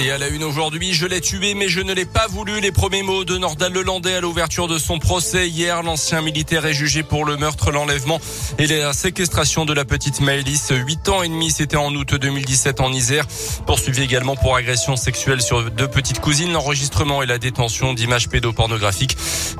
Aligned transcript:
Et 0.00 0.12
à 0.12 0.18
la 0.18 0.28
une 0.28 0.44
aujourd'hui, 0.44 0.94
je 0.94 1.06
l'ai 1.06 1.20
tué 1.20 1.54
mais 1.54 1.68
je 1.68 1.80
ne 1.80 1.92
l'ai 1.92 2.04
pas 2.04 2.28
voulu. 2.28 2.60
Les 2.60 2.70
premiers 2.70 3.02
mots 3.02 3.24
de 3.24 3.36
Nordal 3.36 3.72
Lelandais 3.72 4.14
à 4.14 4.20
l'ouverture 4.20 4.68
de 4.68 4.78
son 4.78 5.00
procès. 5.00 5.48
Hier, 5.48 5.82
l'ancien 5.82 6.22
militaire 6.22 6.64
est 6.66 6.72
jugé 6.72 7.02
pour 7.02 7.24
le 7.24 7.36
meurtre, 7.36 7.72
l'enlèvement 7.72 8.20
et 8.58 8.68
la 8.68 8.92
séquestration 8.92 9.64
de 9.64 9.72
la 9.72 9.84
petite 9.84 10.20
Maëlys. 10.20 10.70
Huit 10.70 11.08
ans 11.08 11.24
et 11.24 11.28
demi, 11.28 11.50
c'était 11.50 11.76
en 11.76 11.92
août 11.94 12.14
2017 12.14 12.80
en 12.80 12.92
Isère. 12.92 13.26
Poursuivi 13.66 14.02
également 14.02 14.36
pour 14.36 14.54
agression 14.54 14.94
sexuelle 14.94 15.42
sur 15.42 15.68
deux 15.72 15.88
petites 15.88 16.20
cousines, 16.20 16.52
l'enregistrement 16.52 17.20
et 17.24 17.26
la 17.26 17.38
détention 17.38 17.92
d'images 17.92 18.28
pédopornographiques. 18.28 19.16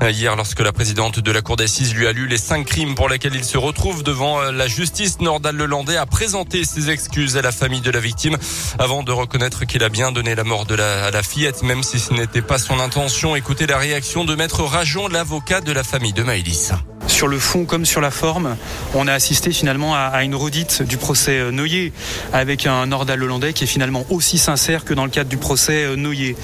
Hier, 0.09 0.37
lorsque 0.37 0.61
la 0.61 0.73
présidente 0.73 1.19
de 1.19 1.33
la 1.33 1.43
cour 1.43 1.57
d'assises 1.57 1.95
lui 1.95 2.07
a 2.07 2.13
lu 2.13 2.29
les 2.29 2.39
cinq 2.39 2.65
crimes 2.65 2.95
pour 2.95 3.09
lesquels 3.09 3.35
il 3.35 3.45
se 3.45 3.59
retrouve 3.59 4.05
devant 4.05 4.41
la 4.53 4.69
justice, 4.69 5.21
Nordal 5.21 5.57
Lelandais 5.57 5.97
a 5.97 6.07
présenté 6.07 6.65
ses 6.65 6.91
excuses 6.91 7.37
à 7.37 7.43
la 7.43 7.51
famille 7.51 7.81
de 7.81 7.91
la 7.91 7.99
victime 7.99 8.37
avant 8.79 9.03
de 9.03 9.11
reconnaître 9.11 9.65
qu'il 9.65 9.83
a 9.83 9.89
bien 9.89 10.13
donné 10.13 10.28
la 10.35 10.45
mort 10.45 10.67
de 10.67 10.75
la, 10.75 11.23
fillette, 11.23 11.63
même 11.63 11.83
si 11.83 11.99
ce 11.99 12.13
n'était 12.13 12.43
pas 12.43 12.59
son 12.59 12.81
intention. 12.81 13.37
Écoutez 13.37 13.67
la 13.67 13.79
réaction 13.79 14.25
de 14.25 14.35
Maître 14.35 14.63
Rajon, 14.63 15.09
l'avocat 15.09 15.61
de 15.61 15.73
la 15.73 15.85
famille 15.85 16.13
de 16.13 16.23
Maëlys 16.23 16.73
sur 17.09 17.27
le 17.27 17.39
fond 17.39 17.65
comme 17.65 17.85
sur 17.85 18.01
la 18.01 18.11
forme, 18.11 18.57
on 18.95 19.09
a 19.09 19.13
assisté 19.13 19.51
finalement 19.51 19.95
à, 19.95 20.23
une 20.23 20.35
redite 20.35 20.83
du 20.83 20.97
procès 20.97 21.39
euh, 21.39 21.51
Noyer 21.51 21.93
avec 22.33 22.67
un 22.67 22.87
Nordal 22.87 23.23
hollandais 23.23 23.53
qui 23.53 23.65
est 23.65 23.69
finalement 23.69 24.05
aussi 24.11 24.39
sincère 24.39 24.85
que 24.85 24.95
dans 24.95 25.05
le 25.05 25.11
cadre 25.11 25.29
du 25.29 25.37
procès 25.37 25.85
euh, 25.85 25.97
Noyer. 25.97 26.37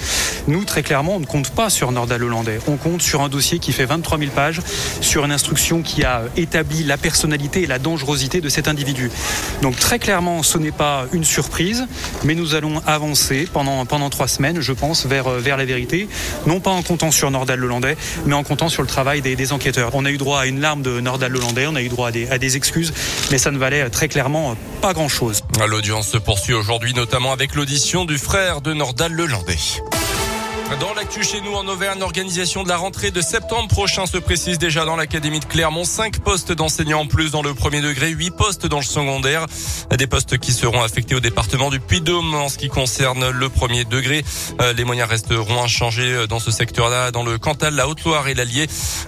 Nous, 0.47 0.65
très 0.65 0.83
clairement, 0.83 1.15
on 1.15 1.19
ne 1.19 1.25
compte 1.25 1.51
pas 1.51 1.69
sur 1.69 1.91
Nordal 1.91 2.23
hollandais. 2.23 2.59
On 2.67 2.77
compte 2.77 3.01
sur 3.01 3.21
un 3.21 3.29
dossier 3.29 3.59
qui 3.59 3.71
fait 3.71 3.85
23 3.85 4.17
000 4.17 4.31
pages, 4.31 4.59
sur 5.01 5.23
une 5.23 5.31
instruction 5.31 5.81
qui 5.81 6.03
a 6.03 6.23
établi 6.35 6.83
la 6.83 6.97
personnalité 6.97 7.63
et 7.63 7.67
la 7.67 7.79
dangerosité 7.79 8.41
de 8.41 8.49
cet 8.49 8.67
individu. 8.67 9.11
Donc 9.61 9.77
très 9.77 9.99
clairement, 9.99 10.43
ce 10.43 10.57
n'est 10.57 10.71
pas 10.71 11.05
une 11.13 11.23
surprise, 11.23 11.85
mais 12.23 12.35
nous 12.35 12.55
allons 12.55 12.81
avancer 12.85 13.47
pendant, 13.51 13.85
pendant 13.85 14.09
trois 14.09 14.27
semaines, 14.27 14.61
je 14.61 14.73
pense, 14.73 15.05
vers, 15.05 15.27
euh, 15.27 15.39
vers 15.39 15.57
la 15.57 15.65
vérité, 15.65 16.07
non 16.47 16.59
pas 16.59 16.71
en 16.71 16.81
comptant 16.81 17.11
sur 17.11 17.31
Nordal 17.31 17.63
hollandais, 17.63 17.97
mais 18.25 18.33
en 18.33 18.43
comptant 18.43 18.69
sur 18.69 18.81
le 18.81 18.87
travail 18.87 19.21
des, 19.21 19.35
des 19.35 19.53
enquêteurs. 19.53 19.91
On 19.93 20.05
a 20.05 20.11
eu 20.11 20.17
droit 20.17 20.41
à 20.41 20.45
une 20.45 20.54
l'arme 20.61 20.81
de 20.81 20.99
Nordal 20.99 21.35
Hollandais. 21.35 21.67
On 21.67 21.75
a 21.75 21.81
eu 21.81 21.89
droit 21.89 22.09
à 22.09 22.37
des, 22.37 22.55
excuses, 22.55 22.93
mais 23.31 23.37
ça 23.37 23.51
ne 23.51 23.57
valait 23.57 23.89
très 23.89 24.07
clairement 24.07 24.55
pas 24.81 24.93
grand-chose. 24.93 25.41
L'audience 25.67 26.07
se 26.09 26.17
poursuit 26.17 26.53
aujourd'hui, 26.53 26.93
notamment 26.93 27.31
avec 27.31 27.55
l'audition 27.55 28.05
du 28.05 28.17
frère 28.17 28.61
de 28.61 28.73
Nordal 28.73 29.13
Lelandais. 29.13 29.57
Dans 30.79 30.93
l'actu 30.95 31.23
chez 31.23 31.41
nous 31.41 31.53
en 31.53 31.67
Auvergne, 31.67 31.99
l'organisation 31.99 32.63
de 32.63 32.69
la 32.69 32.75
rentrée 32.75 33.11
de 33.11 33.21
septembre 33.21 33.67
prochain 33.67 34.07
se 34.07 34.17
précise 34.17 34.57
déjà 34.57 34.83
dans 34.83 34.95
l'académie 34.95 35.39
de 35.39 35.45
Clermont. 35.45 35.85
Cinq 35.85 36.19
postes 36.19 36.51
d'enseignants 36.51 37.01
en 37.01 37.05
plus 37.05 37.31
dans 37.31 37.43
le 37.43 37.53
premier 37.53 37.81
degré, 37.81 38.09
huit 38.09 38.31
postes 38.31 38.65
dans 38.65 38.79
le 38.79 38.83
secondaire. 38.83 39.45
Des 39.95 40.07
postes 40.07 40.39
qui 40.39 40.51
seront 40.51 40.81
affectés 40.81 41.13
au 41.13 41.19
département 41.19 41.69
du 41.69 41.79
Puy-Dôme 41.79 42.33
en 42.33 42.49
ce 42.49 42.57
qui 42.57 42.69
concerne 42.69 43.29
le 43.29 43.49
premier 43.49 43.85
degré. 43.85 44.25
Euh, 44.59 44.73
les 44.73 44.83
moyens 44.83 45.07
resteront 45.07 45.63
inchangés 45.63 46.11
euh, 46.11 46.27
dans 46.27 46.39
ce 46.39 46.49
secteur-là, 46.49 47.11
dans 47.11 47.23
le 47.23 47.37
Cantal, 47.37 47.75
la 47.75 47.87
Haute-Loire 47.87 48.27
et 48.27 48.33
l'Allier. 48.33 48.67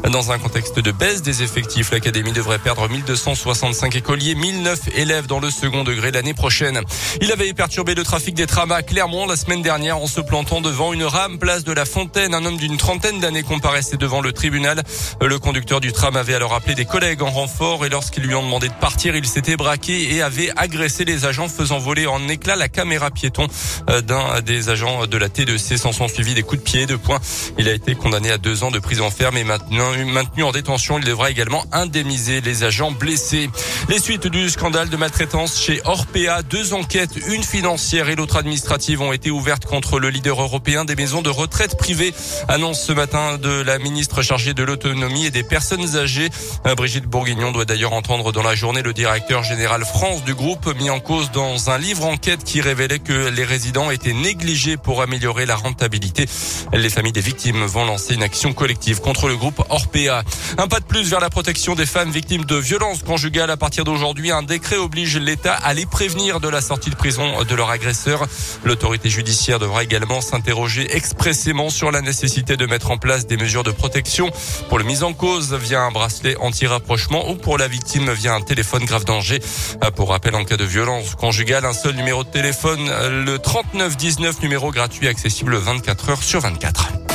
Dans 0.09 0.31
un 0.31 0.37
contexte 0.37 0.79
de 0.79 0.91
baisse 0.91 1.23
des 1.23 1.41
effectifs, 1.41 1.91
l'académie 1.91 2.33
devrait 2.33 2.59
perdre 2.59 2.87
1265 2.87 3.95
écoliers, 3.95 4.35
1009 4.35 4.79
élèves 4.95 5.25
dans 5.25 5.39
le 5.39 5.49
second 5.49 5.83
degré 5.83 6.11
l'année 6.11 6.35
prochaine. 6.35 6.81
Il 7.19 7.31
avait 7.31 7.51
perturbé 7.53 7.95
le 7.95 8.03
trafic 8.03 8.35
des 8.35 8.45
trams 8.45 8.71
à 8.71 8.83
Clermont 8.83 9.25
la 9.25 9.35
semaine 9.35 9.63
dernière 9.63 9.97
en 9.97 10.07
se 10.07 10.21
plantant 10.21 10.61
devant 10.61 10.93
une 10.93 11.03
rame 11.03 11.39
place 11.47 11.63
de 11.63 11.71
la 11.71 11.85
Fontaine. 11.85 12.33
Un 12.33 12.43
homme 12.43 12.57
d'une 12.57 12.75
trentaine 12.75 13.21
d'années 13.21 13.41
comparaissait 13.41 13.95
devant 13.95 14.19
le 14.19 14.33
tribunal. 14.33 14.83
Le 15.21 15.39
conducteur 15.39 15.79
du 15.79 15.93
tram 15.93 16.17
avait 16.17 16.33
alors 16.33 16.53
appelé 16.53 16.75
des 16.75 16.83
collègues 16.83 17.21
en 17.21 17.31
renfort 17.31 17.85
et 17.85 17.89
lorsqu'ils 17.89 18.23
lui 18.23 18.35
ont 18.35 18.43
demandé 18.43 18.67
de 18.67 18.73
partir, 18.73 19.15
il 19.15 19.25
s'était 19.25 19.55
braqué 19.55 20.13
et 20.13 20.21
avait 20.21 20.51
agressé 20.57 21.05
les 21.05 21.23
agents 21.23 21.47
faisant 21.47 21.79
voler 21.79 22.05
en 22.05 22.27
éclats 22.27 22.57
la 22.57 22.67
caméra 22.67 23.11
piéton 23.11 23.47
euh, 23.89 24.01
d'un 24.01 24.41
des 24.41 24.67
agents 24.67 25.07
de 25.07 25.17
la 25.17 25.29
T2C. 25.29 25.77
S'en 25.77 25.93
sont 25.93 26.09
suivis 26.09 26.33
des 26.33 26.43
coups 26.43 26.59
de 26.59 26.65
pied 26.65 26.81
et 26.81 26.85
de 26.85 26.97
poing. 26.97 27.21
Il 27.57 27.69
a 27.69 27.71
été 27.71 27.95
condamné 27.95 28.29
à 28.29 28.37
deux 28.37 28.65
ans 28.65 28.71
de 28.71 28.79
prison 28.79 29.09
ferme 29.09 29.37
et 29.37 29.45
maintenant 29.45 29.93
maintenu 30.05 30.43
en 30.43 30.51
détention. 30.51 30.99
Il 30.99 31.05
devra 31.05 31.31
également 31.31 31.63
indemniser 31.71 32.41
les 32.41 32.65
agents 32.65 32.91
blessés. 32.91 33.49
Les 33.87 33.99
suites 33.99 34.27
du 34.27 34.49
scandale 34.49 34.89
de 34.89 34.97
maltraitance 34.97 35.57
chez 35.57 35.79
Orpea, 35.85 36.41
deux 36.49 36.73
enquêtes, 36.73 37.15
une 37.29 37.43
financière 37.43 38.09
et 38.09 38.17
l'autre 38.17 38.35
administrative 38.35 39.01
ont 39.01 39.13
été 39.13 39.31
ouvertes 39.31 39.65
contre 39.65 39.97
le 39.97 40.09
leader 40.09 40.41
européen 40.41 40.83
des 40.83 40.97
maisons 40.97 41.21
de 41.21 41.36
retraite 41.37 41.77
privée. 41.77 42.13
Annonce 42.47 42.81
ce 42.81 42.91
matin 42.91 43.37
de 43.37 43.61
la 43.61 43.77
ministre 43.77 44.23
chargée 44.23 44.55
de 44.55 44.63
l'autonomie 44.63 45.27
et 45.27 45.31
des 45.31 45.43
personnes 45.43 45.95
âgées. 45.95 46.29
Euh, 46.65 46.73
Brigitte 46.73 47.05
Bourguignon 47.05 47.51
doit 47.51 47.65
d'ailleurs 47.65 47.93
entendre 47.93 48.31
dans 48.31 48.41
la 48.41 48.55
journée 48.55 48.81
le 48.81 48.91
directeur 48.91 49.43
général 49.43 49.85
France 49.85 50.23
du 50.23 50.33
groupe 50.33 50.75
mis 50.79 50.89
en 50.89 50.99
cause 50.99 51.29
dans 51.31 51.69
un 51.69 51.77
livre 51.77 52.05
enquête 52.05 52.43
qui 52.43 52.59
révélait 52.59 52.99
que 52.99 53.29
les 53.29 53.43
résidents 53.43 53.91
étaient 53.91 54.13
négligés 54.13 54.77
pour 54.77 55.03
améliorer 55.03 55.45
la 55.45 55.55
rentabilité. 55.55 56.25
Les 56.73 56.89
familles 56.89 57.11
des 57.11 57.21
victimes 57.21 57.63
vont 57.65 57.85
lancer 57.85 58.15
une 58.15 58.23
action 58.23 58.53
collective 58.53 58.99
contre 58.99 59.27
le 59.27 59.37
groupe 59.37 59.63
Orpea. 59.69 60.23
Un 60.57 60.67
pas 60.67 60.79
de 60.79 60.85
plus 60.85 61.07
vers 61.09 61.19
la 61.19 61.29
protection 61.29 61.75
des 61.75 61.85
femmes 61.85 62.09
victimes 62.09 62.45
de 62.45 62.55
violences 62.55 63.03
conjugales. 63.03 63.51
À 63.51 63.57
partir 63.57 63.83
d'aujourd'hui, 63.83 64.31
un 64.31 64.41
décret 64.41 64.77
oblige 64.77 65.17
l'État 65.17 65.53
à 65.53 65.75
les 65.75 65.85
prévenir 65.85 66.39
de 66.39 66.47
la 66.47 66.61
sortie 66.61 66.89
de 66.89 66.95
prison 66.95 67.43
de 67.43 67.55
leur 67.55 67.69
agresseur. 67.69 68.25
L'autorité 68.63 69.11
judiciaire 69.11 69.59
devra 69.59 69.83
également 69.83 70.19
s'interroger 70.21 70.95
exprès 70.95 71.26
expressément 71.27 71.69
sur 71.69 71.91
la 71.91 71.99
nécessité 71.99 72.55
de 72.55 72.65
mettre 72.65 72.89
en 72.89 72.97
place 72.97 73.27
des 73.27 73.35
mesures 73.35 73.65
de 73.65 73.71
protection 73.71 74.31
pour 74.69 74.77
le 74.77 74.85
mise 74.85 75.03
en 75.03 75.11
cause 75.11 75.53
via 75.53 75.81
un 75.81 75.91
bracelet 75.91 76.37
anti-rapprochement 76.37 77.29
ou 77.29 77.35
pour 77.35 77.57
la 77.57 77.67
victime 77.67 78.09
via 78.13 78.33
un 78.33 78.39
téléphone 78.39 78.85
grave 78.85 79.03
danger. 79.03 79.41
Euh, 79.83 79.91
pour 79.91 80.11
rappel, 80.11 80.35
en 80.35 80.45
cas 80.45 80.55
de 80.55 80.63
violence 80.63 81.15
conjugale, 81.15 81.65
un 81.65 81.73
seul 81.73 81.95
numéro 81.95 82.23
de 82.23 82.29
téléphone, 82.29 82.87
euh, 82.89 83.25
le 83.25 83.39
3919, 83.39 84.41
numéro 84.41 84.71
gratuit 84.71 85.09
accessible 85.09 85.57
24 85.57 86.11
heures 86.11 86.23
sur 86.23 86.39
24. 86.39 87.06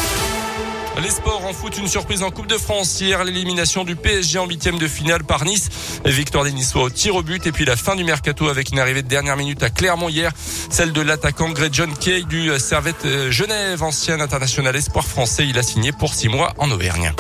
Les 1.00 1.10
sports 1.10 1.44
en 1.46 1.52
foot, 1.52 1.78
une 1.78 1.88
surprise 1.88 2.22
en 2.22 2.30
Coupe 2.30 2.46
de 2.46 2.58
France 2.58 3.00
hier, 3.00 3.24
l'élimination 3.24 3.82
du 3.84 3.96
PSG 3.96 4.38
en 4.38 4.46
huitième 4.46 4.78
de 4.78 4.86
finale 4.86 5.24
par 5.24 5.44
Nice. 5.44 5.70
Victoire 6.04 6.44
des 6.44 6.52
au 6.76 6.90
tir 6.90 7.16
au 7.16 7.22
but 7.22 7.46
et 7.46 7.52
puis 7.52 7.64
la 7.64 7.76
fin 7.76 7.96
du 7.96 8.04
mercato 8.04 8.48
avec 8.48 8.70
une 8.70 8.78
arrivée 8.78 9.02
de 9.02 9.08
dernière 9.08 9.36
minute 9.36 9.62
à 9.62 9.70
Clermont 9.70 10.08
hier, 10.08 10.32
celle 10.70 10.92
de 10.92 11.00
l'attaquant 11.00 11.50
Greg 11.50 11.72
John 11.72 11.92
Kay 11.94 12.24
du 12.24 12.50
Servette 12.58 13.06
euh, 13.06 13.30
Genève, 13.30 13.82
ancien 13.82 14.20
international 14.20 14.76
espoir 14.76 15.06
français. 15.06 15.46
Il 15.48 15.58
a 15.58 15.62
signé 15.62 15.92
pour 15.92 16.14
six 16.14 16.28
mois 16.28 16.52
en 16.58 16.70
Auvergne. 16.70 17.12